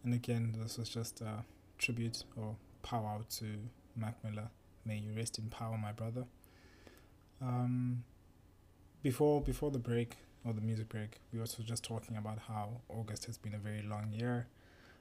and 0.03 0.13
again, 0.13 0.55
this 0.61 0.77
was 0.77 0.87
just 0.87 1.21
a 1.21 1.43
tribute 1.79 2.25
or 2.35 2.55
power 2.83 3.21
to 3.37 3.45
Mac 3.95 4.23
Miller. 4.23 4.49
May 4.85 4.99
you 4.99 5.13
rest 5.17 5.39
in 5.39 5.49
power, 5.49 5.75
my 5.79 5.93
brother. 5.93 6.25
Um, 7.41 8.03
before 9.01 9.41
before 9.41 9.71
the 9.71 9.79
break 9.79 10.17
or 10.45 10.53
the 10.53 10.61
music 10.61 10.89
break, 10.89 11.21
we 11.33 11.39
also 11.39 11.63
just 11.63 11.83
talking 11.83 12.17
about 12.17 12.37
how 12.47 12.81
August 12.87 13.25
has 13.25 13.39
been 13.39 13.55
a 13.55 13.57
very 13.57 13.81
long 13.81 14.13
year, 14.13 14.45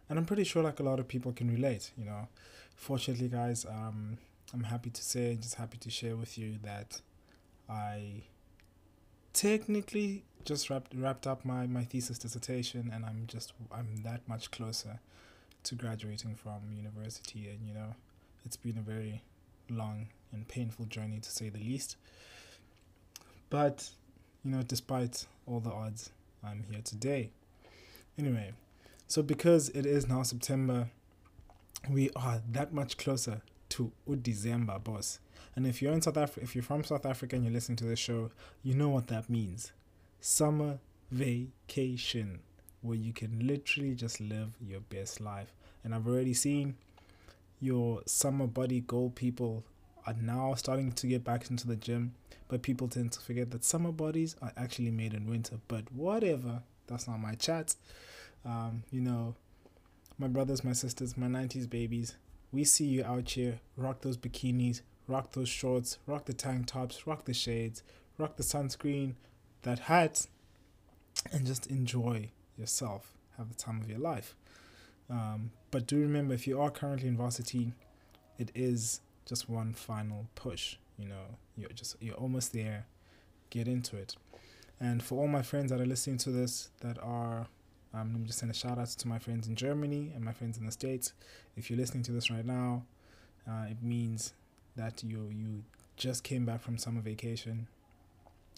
and 0.08 0.18
I'm 0.18 0.24
pretty 0.24 0.44
sure 0.44 0.62
like 0.62 0.80
a 0.80 0.84
lot 0.84 0.98
of 1.00 1.06
people 1.06 1.32
can 1.32 1.50
relate. 1.50 1.92
You 1.98 2.06
know, 2.06 2.28
fortunately, 2.76 3.28
guys, 3.28 3.66
um, 3.66 4.16
I'm 4.54 4.62
happy 4.62 4.90
to 4.90 5.02
say, 5.02 5.32
and 5.32 5.42
just 5.42 5.56
happy 5.56 5.78
to 5.78 5.90
share 5.90 6.14
with 6.14 6.38
you 6.38 6.58
that 6.62 7.00
I 7.68 8.22
technically 9.32 10.24
just 10.44 10.70
wrapped 10.70 10.94
wrapped 10.94 11.26
up 11.26 11.44
my, 11.44 11.66
my 11.66 11.82
thesis 11.82 12.18
dissertation 12.18 12.90
and 12.94 13.04
I'm 13.04 13.24
just 13.26 13.52
I'm 13.72 14.02
that 14.04 14.20
much 14.28 14.52
closer 14.52 15.00
to 15.64 15.74
graduating 15.74 16.36
from 16.36 16.60
university 16.72 17.48
and 17.48 17.66
you 17.66 17.74
know 17.74 17.96
it's 18.44 18.56
been 18.56 18.78
a 18.78 18.82
very 18.82 19.22
long 19.68 20.06
and 20.32 20.46
painful 20.46 20.84
journey 20.86 21.18
to 21.18 21.30
say 21.30 21.48
the 21.48 21.58
least. 21.58 21.96
But, 23.50 23.90
you 24.44 24.50
know, 24.50 24.62
despite 24.62 25.26
all 25.46 25.60
the 25.60 25.70
odds, 25.70 26.10
I'm 26.42 26.64
here 26.70 26.80
today. 26.82 27.30
Anyway, 28.18 28.52
so 29.06 29.22
because 29.22 29.68
it 29.70 29.86
is 29.86 30.06
now 30.08 30.22
September, 30.22 30.88
we 31.88 32.10
are 32.16 32.40
that 32.52 32.72
much 32.72 32.96
closer 32.96 33.42
to 33.74 33.92
December, 34.22 34.78
boss. 34.78 35.18
And 35.56 35.66
if 35.66 35.82
you're 35.82 35.92
in 35.92 36.02
South 36.02 36.16
Africa, 36.16 36.44
if 36.44 36.54
you're 36.54 36.62
from 36.62 36.84
South 36.84 37.06
Africa 37.06 37.34
and 37.34 37.44
you're 37.44 37.52
listening 37.52 37.76
to 37.76 37.84
this 37.84 37.98
show, 37.98 38.30
you 38.62 38.74
know 38.74 38.88
what 38.88 39.08
that 39.08 39.28
means. 39.28 39.72
Summer 40.20 40.78
vacation, 41.10 42.40
where 42.82 42.96
you 42.96 43.12
can 43.12 43.46
literally 43.46 43.94
just 43.94 44.20
live 44.20 44.50
your 44.60 44.80
best 44.80 45.20
life. 45.20 45.52
And 45.82 45.94
I've 45.94 46.06
already 46.06 46.34
seen 46.34 46.76
your 47.60 48.02
summer 48.06 48.46
body 48.46 48.80
goal 48.80 49.10
people 49.10 49.64
are 50.06 50.14
now 50.20 50.54
starting 50.54 50.92
to 50.92 51.06
get 51.06 51.24
back 51.24 51.50
into 51.50 51.66
the 51.66 51.76
gym, 51.76 52.14
but 52.48 52.62
people 52.62 52.88
tend 52.88 53.12
to 53.12 53.20
forget 53.20 53.50
that 53.50 53.64
summer 53.64 53.90
bodies 53.90 54.36
are 54.40 54.52
actually 54.56 54.90
made 54.90 55.14
in 55.14 55.28
winter. 55.28 55.56
But 55.66 55.90
whatever, 55.92 56.62
that's 56.86 57.08
not 57.08 57.18
my 57.18 57.34
chat. 57.34 57.74
Um, 58.44 58.84
you 58.90 59.00
know, 59.00 59.34
my 60.18 60.28
brothers, 60.28 60.62
my 60.62 60.74
sisters, 60.74 61.16
my 61.16 61.26
90s 61.26 61.68
babies, 61.68 62.14
we 62.54 62.64
see 62.64 62.84
you 62.84 63.04
out 63.04 63.30
here, 63.30 63.60
rock 63.76 64.00
those 64.02 64.16
bikinis, 64.16 64.82
rock 65.08 65.32
those 65.32 65.48
shorts, 65.48 65.98
rock 66.06 66.24
the 66.24 66.32
tank 66.32 66.66
tops, 66.66 67.06
rock 67.06 67.24
the 67.24 67.34
shades, 67.34 67.82
rock 68.16 68.36
the 68.36 68.44
sunscreen, 68.44 69.14
that 69.62 69.80
hat, 69.80 70.28
and 71.32 71.46
just 71.46 71.66
enjoy 71.66 72.30
yourself. 72.56 73.12
Have 73.36 73.48
the 73.48 73.56
time 73.56 73.80
of 73.80 73.90
your 73.90 73.98
life. 73.98 74.36
Um, 75.10 75.50
but 75.72 75.86
do 75.88 75.98
remember, 75.98 76.34
if 76.34 76.46
you 76.46 76.60
are 76.60 76.70
currently 76.70 77.08
in 77.08 77.16
varsity, 77.16 77.72
it 78.38 78.52
is 78.54 79.00
just 79.26 79.50
one 79.50 79.74
final 79.74 80.26
push. 80.36 80.76
You 80.96 81.08
know, 81.08 81.38
you're 81.56 81.70
just 81.70 81.96
you're 82.00 82.14
almost 82.14 82.52
there. 82.52 82.86
Get 83.50 83.66
into 83.66 83.96
it. 83.96 84.16
And 84.78 85.02
for 85.02 85.18
all 85.20 85.28
my 85.28 85.42
friends 85.42 85.70
that 85.70 85.80
are 85.80 85.86
listening 85.86 86.18
to 86.18 86.30
this, 86.30 86.70
that 86.80 86.98
are 87.02 87.48
um, 88.04 88.12
let 88.12 88.20
me 88.20 88.26
just 88.26 88.38
send 88.38 88.50
a 88.50 88.54
shout 88.54 88.78
out 88.78 88.88
to 88.88 89.08
my 89.08 89.18
friends 89.18 89.48
in 89.48 89.56
Germany 89.56 90.12
and 90.14 90.24
my 90.24 90.32
friends 90.32 90.58
in 90.58 90.66
the 90.66 90.72
States. 90.72 91.12
If 91.56 91.70
you're 91.70 91.78
listening 91.78 92.02
to 92.04 92.12
this 92.12 92.30
right 92.30 92.44
now, 92.44 92.82
uh, 93.48 93.66
it 93.70 93.82
means 93.82 94.34
that 94.76 95.02
you 95.02 95.28
you 95.30 95.62
just 95.96 96.24
came 96.24 96.44
back 96.44 96.60
from 96.60 96.76
summer 96.76 97.00
vacation 97.00 97.68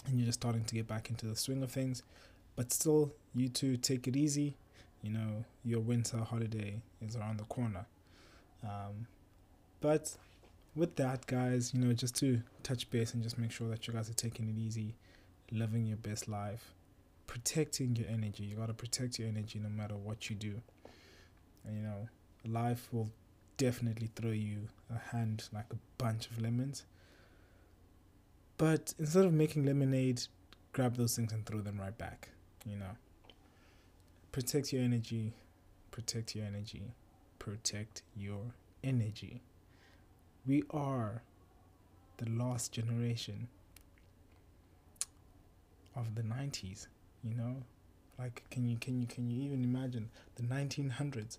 and 0.06 0.18
you're 0.18 0.26
just 0.26 0.40
starting 0.40 0.64
to 0.64 0.74
get 0.74 0.88
back 0.88 1.10
into 1.10 1.26
the 1.26 1.36
swing 1.36 1.62
of 1.62 1.70
things. 1.70 2.02
But 2.56 2.72
still, 2.72 3.12
you 3.34 3.48
two 3.48 3.76
take 3.76 4.08
it 4.08 4.16
easy. 4.16 4.56
You 5.02 5.10
know, 5.10 5.44
your 5.64 5.80
winter 5.80 6.18
holiday 6.18 6.80
is 7.00 7.16
around 7.16 7.38
the 7.38 7.44
corner. 7.44 7.86
Um, 8.64 9.06
but 9.80 10.16
with 10.74 10.96
that, 10.96 11.26
guys, 11.26 11.72
you 11.74 11.80
know, 11.80 11.92
just 11.92 12.16
to 12.16 12.40
touch 12.62 12.90
base 12.90 13.14
and 13.14 13.22
just 13.22 13.38
make 13.38 13.52
sure 13.52 13.68
that 13.68 13.86
you 13.86 13.92
guys 13.92 14.10
are 14.10 14.14
taking 14.14 14.48
it 14.48 14.58
easy, 14.58 14.94
living 15.52 15.86
your 15.86 15.98
best 15.98 16.28
life 16.28 16.72
protecting 17.26 17.96
your 17.96 18.08
energy. 18.08 18.44
You 18.44 18.56
got 18.56 18.66
to 18.66 18.74
protect 18.74 19.18
your 19.18 19.28
energy 19.28 19.58
no 19.58 19.68
matter 19.68 19.96
what 19.96 20.30
you 20.30 20.36
do. 20.36 20.60
And, 21.64 21.76
you 21.76 21.82
know, 21.82 22.08
life 22.46 22.88
will 22.92 23.10
definitely 23.56 24.10
throw 24.14 24.30
you 24.30 24.68
a 24.94 24.98
hand 25.16 25.48
like 25.52 25.66
a 25.72 25.76
bunch 25.98 26.26
of 26.28 26.40
lemons. 26.40 26.84
But 28.58 28.94
instead 28.98 29.24
of 29.24 29.32
making 29.32 29.64
lemonade, 29.64 30.22
grab 30.72 30.96
those 30.96 31.16
things 31.16 31.32
and 31.32 31.44
throw 31.44 31.60
them 31.60 31.78
right 31.80 31.96
back. 31.96 32.30
You 32.64 32.76
know, 32.76 32.96
protect 34.32 34.72
your 34.72 34.82
energy, 34.82 35.32
protect 35.90 36.34
your 36.34 36.46
energy, 36.46 36.94
protect 37.38 38.02
your 38.16 38.52
energy. 38.82 39.42
we 40.46 40.62
are 40.70 41.22
the 42.18 42.30
last 42.30 42.72
generation 42.72 43.48
of 45.94 46.14
the 46.14 46.22
90s 46.22 46.86
you 47.22 47.34
know? 47.34 47.56
Like 48.18 48.44
can 48.50 48.66
you 48.66 48.76
can 48.78 49.00
you 49.00 49.06
can 49.06 49.30
you 49.30 49.42
even 49.42 49.62
imagine 49.62 50.08
the 50.36 50.42
1900s 50.42 51.38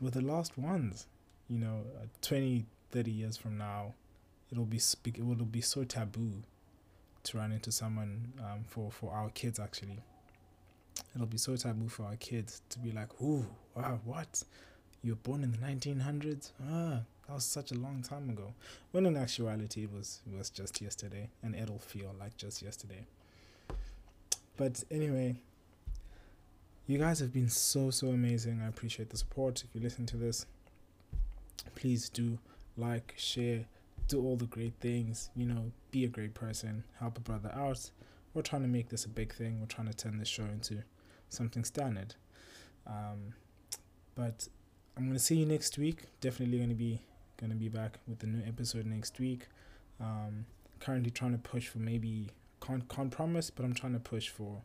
were 0.00 0.10
the 0.10 0.20
last 0.20 0.58
ones? 0.58 1.06
You 1.48 1.58
know 1.58 1.82
uh, 2.00 2.06
20 2.22 2.66
30 2.90 3.10
years 3.10 3.36
from 3.36 3.56
now 3.56 3.94
it'll 4.50 4.64
be 4.64 4.78
speak 4.78 5.18
it 5.18 5.24
will 5.24 5.36
be 5.36 5.60
so 5.60 5.84
taboo 5.84 6.42
to 7.22 7.36
run 7.38 7.52
into 7.52 7.70
someone 7.70 8.32
um, 8.40 8.64
for 8.66 8.90
for 8.90 9.12
our 9.12 9.30
kids 9.30 9.60
actually. 9.60 9.98
It'll 11.14 11.26
be 11.26 11.38
so 11.38 11.56
taboo 11.56 11.88
for 11.88 12.04
our 12.04 12.16
kids 12.16 12.62
to 12.70 12.78
be 12.78 12.92
like 12.92 13.08
ooh 13.22 13.46
wow 13.76 14.00
what? 14.04 14.42
You 15.02 15.12
were 15.12 15.16
born 15.16 15.44
in 15.44 15.52
the 15.52 15.58
1900s 15.58 16.50
ah 16.68 17.00
that 17.26 17.34
was 17.34 17.44
such 17.44 17.70
a 17.70 17.76
long 17.76 18.02
time 18.02 18.28
ago. 18.30 18.54
When 18.90 19.06
in 19.06 19.16
actuality 19.16 19.84
it 19.84 19.92
was 19.92 20.20
it 20.26 20.36
was 20.36 20.50
just 20.50 20.80
yesterday 20.80 21.30
and 21.42 21.54
it'll 21.54 21.78
feel 21.78 22.12
like 22.18 22.36
just 22.36 22.62
yesterday 22.62 23.06
but 24.60 24.84
anyway 24.90 25.34
you 26.86 26.98
guys 26.98 27.18
have 27.18 27.32
been 27.32 27.48
so 27.48 27.90
so 27.90 28.08
amazing. 28.08 28.60
I 28.62 28.68
appreciate 28.68 29.08
the 29.08 29.16
support. 29.16 29.64
If 29.64 29.74
you 29.74 29.80
listen 29.80 30.04
to 30.06 30.18
this 30.18 30.44
please 31.74 32.10
do 32.10 32.38
like 32.76 33.14
share 33.16 33.64
do 34.08 34.22
all 34.22 34.36
the 34.36 34.44
great 34.44 34.74
things. 34.80 35.30
You 35.34 35.46
know 35.46 35.72
be 35.90 36.04
a 36.04 36.08
great 36.08 36.34
person. 36.34 36.84
Help 36.98 37.16
a 37.16 37.22
brother 37.22 37.50
out. 37.54 37.90
We're 38.34 38.42
trying 38.42 38.62
to 38.62 38.68
make 38.68 38.90
this 38.90 39.06
a 39.06 39.08
big 39.08 39.32
thing. 39.32 39.60
We're 39.60 39.66
trying 39.66 39.88
to 39.88 39.94
turn 39.94 40.18
this 40.18 40.28
show 40.28 40.44
into 40.44 40.82
something 41.30 41.64
standard. 41.64 42.14
Um, 42.86 43.34
but 44.14 44.48
i'm 44.96 45.04
going 45.04 45.16
to 45.16 45.24
see 45.24 45.36
you 45.36 45.46
next 45.46 45.78
week. 45.78 46.02
Definitely 46.20 46.58
going 46.58 46.68
to 46.68 46.74
be 46.74 47.00
to 47.38 47.56
be 47.56 47.70
back 47.70 47.98
with 48.06 48.22
a 48.24 48.26
new 48.26 48.42
episode 48.46 48.84
next 48.84 49.18
week. 49.18 49.46
Um, 49.98 50.44
currently 50.80 51.10
trying 51.10 51.32
to 51.32 51.38
push 51.38 51.68
for 51.68 51.78
maybe 51.78 52.28
can't 52.60 52.88
can't 52.88 53.10
promise 53.10 53.50
but 53.50 53.64
i'm 53.64 53.74
trying 53.74 53.92
to 53.92 54.00
push 54.00 54.28
for 54.28 54.62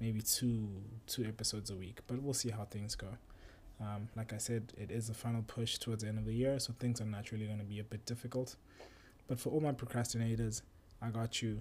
maybe 0.00 0.20
two 0.20 0.68
two 1.06 1.24
episodes 1.24 1.70
a 1.70 1.76
week 1.76 2.00
but 2.06 2.20
we'll 2.22 2.34
see 2.34 2.50
how 2.50 2.64
things 2.64 2.94
go 2.94 3.08
um, 3.80 4.08
like 4.14 4.32
I 4.32 4.38
said, 4.38 4.72
it 4.78 4.92
is 4.92 5.08
a 5.08 5.14
final 5.14 5.42
push 5.42 5.76
towards 5.76 6.04
the 6.04 6.08
end 6.08 6.18
of 6.18 6.24
the 6.24 6.32
year, 6.32 6.60
so 6.60 6.72
things 6.78 7.00
are 7.00 7.04
naturally 7.04 7.46
going 7.46 7.58
to 7.58 7.64
be 7.64 7.80
a 7.80 7.84
bit 7.84 8.06
difficult. 8.06 8.54
But 9.26 9.40
for 9.40 9.50
all 9.50 9.60
my 9.60 9.72
procrastinators, 9.72 10.62
I 11.00 11.10
got 11.10 11.42
you. 11.42 11.60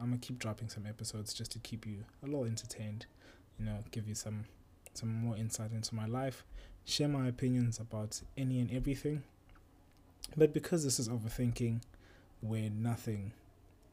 I'm 0.00 0.08
gonna 0.08 0.18
keep 0.18 0.38
dropping 0.38 0.68
some 0.68 0.86
episodes 0.86 1.32
just 1.32 1.52
to 1.52 1.58
keep 1.60 1.86
you 1.86 2.04
a 2.22 2.26
little 2.26 2.44
entertained, 2.44 3.06
you 3.58 3.64
know, 3.64 3.78
give 3.92 4.08
you 4.08 4.14
some 4.14 4.44
some 4.92 5.14
more 5.14 5.36
insight 5.36 5.72
into 5.72 5.94
my 5.94 6.06
life, 6.06 6.44
share 6.84 7.08
my 7.08 7.28
opinions 7.28 7.78
about 7.78 8.20
any 8.36 8.60
and 8.60 8.70
everything. 8.72 9.22
But 10.36 10.52
because 10.52 10.84
this 10.84 10.98
is 10.98 11.08
overthinking, 11.08 11.82
where 12.40 12.68
nothing 12.68 13.32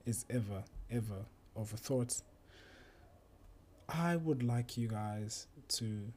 is 0.06 0.26
ever 0.30 0.64
ever 0.92 1.26
overthought, 1.58 2.22
I 3.90 4.16
would 4.16 4.44
like 4.44 4.78
you 4.78 4.88
guys 4.88 5.48
to 5.70 6.12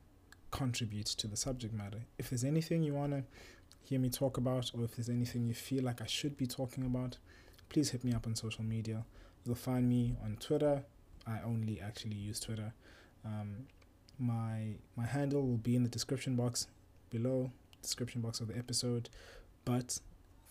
contribute 0.51 1.07
to 1.07 1.27
the 1.27 1.37
subject 1.37 1.75
matter. 1.75 1.99
If 2.19 2.31
there's 2.31 2.45
anything 2.45 2.83
you 2.83 2.95
want 2.95 3.13
to 3.13 3.25
hear 3.83 3.99
me 3.99 4.09
talk 4.09 4.37
about, 4.37 4.71
or 4.75 4.85
if 4.85 4.97
there's 4.97 5.09
anything 5.09 5.47
you 5.47 5.55
feel 5.55 5.85
like 5.85 6.01
I 6.01 6.07
should 6.07 6.37
be 6.37 6.47
talking 6.47 6.85
about, 6.85 7.19
please 7.69 7.91
hit 7.91 8.05
me 8.05 8.13
up 8.13 8.27
on 8.27 8.35
social 8.35 8.65
media. 8.65 9.05
You'll 9.45 9.57
find 9.57 9.89
me 9.89 10.17
on 10.25 10.37
Twitter. 10.37 10.85
I 11.27 11.41
only 11.45 11.81
actually 11.81 12.17
use 12.17 12.41
Twitter. 12.41 12.73
Um, 13.25 13.67
my 14.19 14.77
my 14.97 15.07
handle 15.07 15.43
will 15.43 15.57
be 15.57 15.75
in 15.75 15.83
the 15.83 15.89
description 15.89 16.37
box 16.37 16.69
below, 17.11 17.51
description 17.83 18.21
box 18.21 18.41
of 18.41 18.49
the 18.49 18.57
episode. 18.57 19.09
But 19.65 19.99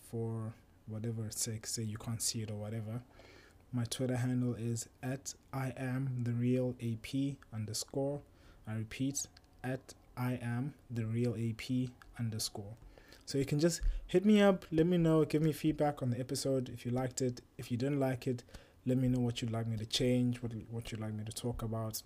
for 0.09 0.53
whatever 0.87 1.27
sake, 1.29 1.65
say 1.65 1.83
you 1.83 1.97
can't 1.97 2.21
see 2.21 2.41
it 2.41 2.51
or 2.51 2.55
whatever, 2.55 3.01
my 3.73 3.85
Twitter 3.85 4.15
handle 4.15 4.53
is 4.53 4.87
at 5.01 5.33
I 5.51 5.73
am 5.75 6.21
the 6.23 6.31
real 6.31 6.75
AP 6.81 7.37
underscore. 7.51 8.21
I 8.67 8.75
repeat, 8.75 9.25
at 9.63 9.95
I 10.15 10.39
am 10.41 10.75
the 10.91 11.05
real 11.05 11.35
AP 11.35 11.89
underscore. 12.19 12.75
So 13.25 13.39
you 13.39 13.45
can 13.45 13.59
just 13.59 13.81
hit 14.05 14.25
me 14.25 14.41
up, 14.41 14.65
let 14.71 14.85
me 14.85 14.97
know, 14.97 15.25
give 15.25 15.41
me 15.41 15.53
feedback 15.53 16.03
on 16.03 16.11
the 16.11 16.19
episode 16.19 16.69
if 16.69 16.85
you 16.85 16.91
liked 16.91 17.21
it. 17.21 17.41
If 17.57 17.71
you 17.71 17.77
didn't 17.77 17.99
like 17.99 18.27
it, 18.27 18.43
let 18.85 18.97
me 18.97 19.07
know 19.07 19.19
what 19.19 19.41
you'd 19.41 19.51
like 19.51 19.65
me 19.65 19.77
to 19.77 19.85
change, 19.85 20.43
what 20.43 20.51
what 20.69 20.91
you'd 20.91 21.01
like 21.01 21.13
me 21.13 21.23
to 21.23 21.31
talk 21.31 21.63
about. 21.63 22.03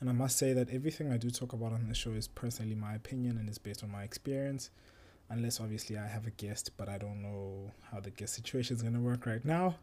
And 0.00 0.08
I 0.08 0.12
must 0.12 0.38
say 0.38 0.52
that 0.52 0.70
everything 0.70 1.12
I 1.12 1.16
do 1.18 1.28
talk 1.28 1.52
about 1.52 1.72
on 1.72 1.88
the 1.88 1.94
show 1.94 2.12
is 2.12 2.28
personally 2.28 2.76
my 2.76 2.94
opinion 2.94 3.36
and 3.36 3.50
is 3.50 3.58
based 3.58 3.82
on 3.82 3.90
my 3.90 4.04
experience. 4.04 4.70
Unless 5.28 5.60
obviously 5.60 5.98
I 5.98 6.06
have 6.06 6.26
a 6.26 6.30
guest, 6.30 6.70
but 6.78 6.88
I 6.88 6.96
don't 6.96 7.20
know 7.20 7.72
how 7.90 8.00
the 8.00 8.10
guest 8.10 8.34
situation 8.34 8.76
is 8.76 8.82
gonna 8.82 9.00
work 9.00 9.26
right 9.26 9.44
now. 9.44 9.76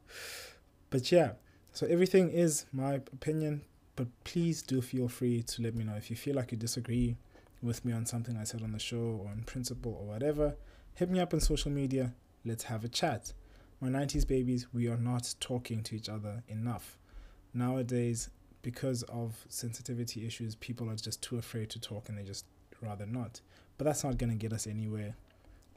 But 0.96 1.12
yeah, 1.12 1.32
so 1.74 1.86
everything 1.88 2.30
is 2.30 2.68
my 2.72 2.94
opinion, 2.94 3.64
but 3.98 4.08
please 4.24 4.62
do 4.62 4.80
feel 4.80 5.10
free 5.10 5.44
to 5.44 5.62
let 5.62 5.76
me 5.76 5.84
know 5.84 5.96
if 5.96 6.10
you 6.10 6.16
feel 6.16 6.38
like 6.38 6.54
you 6.54 6.58
disagree 6.58 7.18
with 7.62 7.84
me 7.84 7.92
on 7.92 8.06
something 8.06 8.38
I 8.38 8.46
said 8.46 8.64
on 8.64 8.72
the 8.72 8.80
show 8.80 9.20
or 9.22 9.30
on 9.30 9.44
principle 9.46 9.98
or 10.00 10.08
whatever. 10.08 10.56
Hit 10.94 11.10
me 11.10 11.20
up 11.20 11.34
on 11.34 11.42
social 11.42 11.70
media. 11.70 12.14
Let's 12.46 12.64
have 12.64 12.86
a 12.86 12.88
chat. 12.88 13.34
My 13.82 13.90
90s 13.90 14.26
babies, 14.26 14.68
we 14.74 14.88
are 14.88 14.96
not 14.96 15.36
talking 15.42 15.84
to 15.84 15.98
each 15.98 16.08
other 16.08 16.44
enough. 16.48 16.98
Nowadays, 17.54 18.30
because 18.62 19.04
of 19.04 19.46
sensitivity 19.50 20.26
issues, 20.26 20.56
people 20.56 20.90
are 20.90 20.96
just 20.96 21.22
too 21.22 21.38
afraid 21.38 21.70
to 21.72 21.80
talk 21.82 22.08
and 22.08 22.18
they 22.18 22.24
just 22.24 22.46
rather 22.80 23.06
not. 23.06 23.42
But 23.78 23.84
that's 23.84 24.06
not 24.06 24.18
going 24.18 24.30
to 24.30 24.38
get 24.38 24.54
us 24.54 24.66
anywhere. 24.66 25.18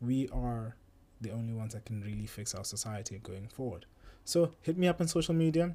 We 0.01 0.29
are 0.29 0.77
the 1.21 1.33
only 1.33 1.55
ones 1.55 1.75
that 1.75 1.87
can 1.87 2.03
really 2.03 2.27
fix 2.27 2.55
our 2.55 2.63
society 2.63 3.19
going 3.21 3.49
forward. 3.49 3.85
So 4.29 4.51
hit 4.61 4.77
me 4.77 4.87
up 4.87 5.01
on 5.01 5.09
social 5.09 5.33
media, 5.33 5.75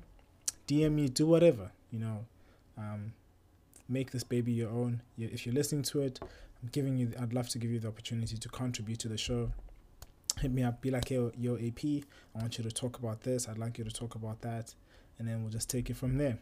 DM 0.68 0.92
me, 0.92 1.10
do 1.10 1.26
whatever, 1.26 1.72
you 1.89 1.98
know. 1.98 2.24
Um, 2.78 3.13
make 3.89 4.12
this 4.12 4.24
baby 4.24 4.52
your 4.52 4.70
own. 4.70 5.02
If 5.18 5.48
you're 5.48 5.56
listening 5.56 5.82
to 5.86 6.02
it, 6.02 6.20
I'm 6.22 6.70
giving 6.72 6.96
you. 6.96 7.12
I'd 7.20 7.34
love 7.34 7.50
to 7.50 7.58
give 7.58 7.72
you 7.72 7.80
the 7.80 7.88
opportunity 7.88 8.38
to 8.38 8.50
contribute 8.50 9.00
to 9.00 9.08
the 9.08 9.18
show. 9.18 9.52
Hit 10.39 10.52
me 10.52 10.62
up. 10.62 10.82
Be 10.82 10.92
like, 10.92 11.10
yo, 11.10 11.32
yo, 11.36 11.56
AP. 11.56 12.04
I 12.36 12.42
want 12.42 12.60
you 12.60 12.63
to 12.63 12.70
talk 12.70 13.00
about 13.00 13.22
this. 13.22 13.50
I'd 13.50 13.58
like 13.58 13.80
you 13.80 13.86
to 13.86 13.92
talk 13.92 14.13
about 14.13 14.42
that, 14.42 14.76
and 15.18 15.28
then 15.28 15.42
we'll 15.42 15.52
just 15.52 15.68
take 15.68 15.89
it 15.89 15.98
from 15.98 16.20
there. 16.20 16.38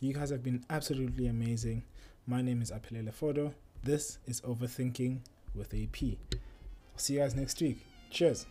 You 0.00 0.14
guys 0.14 0.30
have 0.30 0.42
been 0.42 0.64
absolutely 0.68 1.28
amazing. 1.28 1.84
My 2.26 2.42
name 2.42 2.60
is 2.60 2.72
Apelele 2.72 3.14
Fodo. 3.14 3.54
This 3.84 4.18
is 4.26 4.40
Overthinking 4.40 5.20
with 5.54 5.72
AP. 5.72 6.02
I'll 6.02 6.98
see 6.98 7.14
you 7.14 7.20
guys 7.20 7.36
next 7.36 7.60
week. 7.60 7.86
Cheers. 8.10 8.46